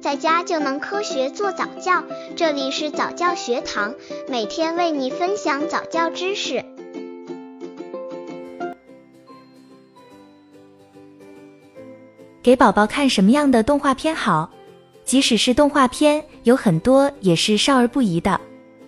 [0.00, 2.02] 在家就能科学做早教。
[2.34, 3.94] 这里是早教学堂，
[4.28, 6.64] 每天为你分享早教知识。
[12.42, 14.50] 给宝宝看什么样的动画片好？
[15.04, 18.40] 即使是动画片，有很多也是少儿不宜的。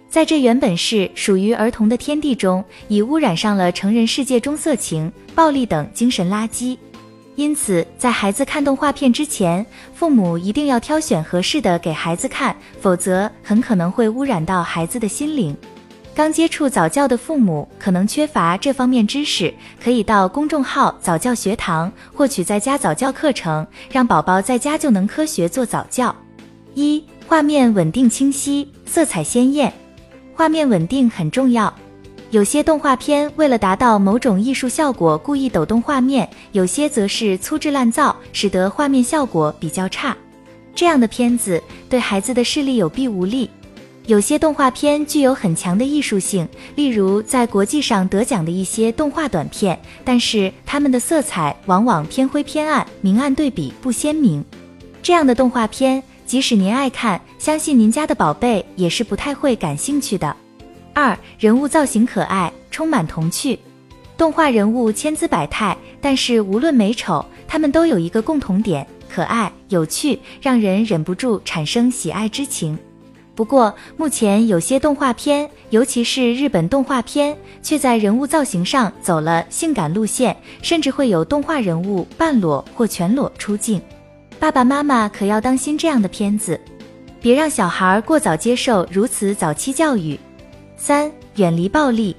[0.09, 6.79] 在这原本是属于儿童的天地中，已污染上了成人世界中色情、暴力等精神垃圾。
[7.35, 15.57] 因此，在孩子看动画片之前，父母一定要挑选合适的给孩子看，否则很可能会污染到孩子的心灵。
[16.15, 19.53] 刚接触早教的父母可能缺乏这方面知识，
[19.83, 26.15] 可以到公众号早教学堂获取在家早教课程，让宝宝在家就能科学做早教。
[26.75, 29.73] 一、画面稳定清晰，色彩鲜艳。
[30.35, 31.73] 画面稳定很重要。
[32.33, 40.17] 有些动画片为了达到某种艺术效果，故意抖动画面；有些则是粗制滥造，使得画面效果比较差。
[40.75, 43.51] 这样的片子对孩子的视力有弊无利。
[44.07, 54.43] 有些动画片具有很强的艺术性，例如在国际上得奖的一些动画短片，但是它们的色彩往往偏灰偏暗，明暗对比不鲜明。
[55.03, 60.35] 这样的动画片，即使您爱看，相信您家的宝贝也是不太会感兴趣的。
[60.95, 63.59] 二人物造型可爱，充满童趣。
[64.17, 72.79] 动画人物千姿百态，但是无论美丑，他们都有一个共同点：可爱、有趣，让人忍不住产生喜爱之情。
[73.35, 83.81] 不过，目前有些动画片，尤其是日本动画片，却在人物造型上走了性感路线，甚至会有动画人物半裸或全裸出镜。
[84.39, 86.61] 爸爸妈妈可要当心这样的片子，
[87.23, 90.21] 别让小孩过早接受如此早期教育。
[90.83, 92.17] 三、远离暴力。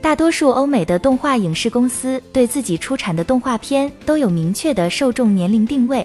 [0.00, 6.04] 大多数欧美的动画影视公司对自己出产的动画片都有明确的受众年龄定位。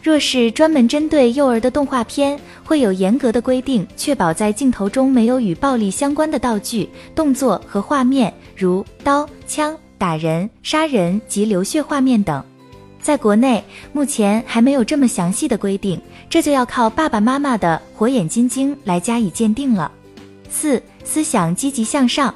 [0.00, 12.40] 若是专门针对幼儿的动画片，会有严格的规定，确保在镜头中没有与暴力相关的道具、动作和画面，如刀、枪、打人、杀人及流血画面等。
[13.02, 13.60] 在国内，
[13.92, 19.90] 目前还没有这么详细的规定，这就要靠爸爸妈妈的火眼金睛来加以鉴定了。
[20.48, 22.34] 四、思想积极向上。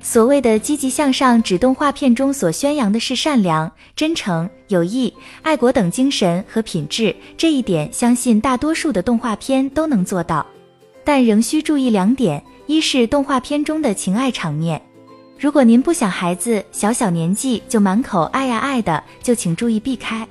[0.00, 7.14] 所谓的积极向上，指动画片中所宣扬的是善良、真诚、友谊、爱国等精神和品质。
[7.36, 10.46] 这一点，相信大多数的动画片都能做到。
[11.04, 14.80] 但仍需注意两点：一是动画片中的情爱场面，
[15.36, 20.24] 如果您不想孩子小小年纪就满口爱呀爱的，就请注意避开；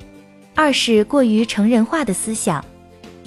[0.55, 2.63] 二是过于成人化的思想。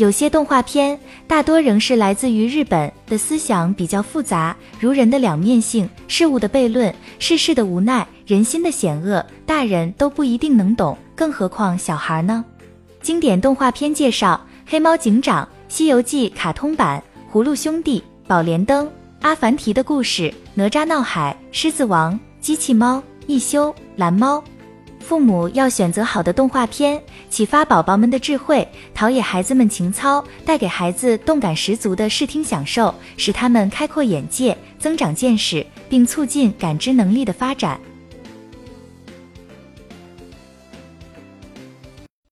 [0.00, 12.42] 有些动画片大多仍是来自于日本的思想比较复杂，如人的两面性、事物的悖论、世事的无奈、人心的险恶，大人都不一定能懂，更何况小孩呢？
[13.02, 18.90] 经典动画片介绍：黑猫警长、西游记卡通版、葫芦兄弟、宝莲灯、
[19.20, 24.42] 阿凡提的故事、哪吒闹海、狮子王、机器猫、一休、蓝猫。
[25.00, 37.80] 父母要选择好的动画片，启发宝宝们的智慧，陶冶孩子们情操，带给孩子动感十足的视听享受，使他们开阔眼界、增长见识，并促进感知能力的发展。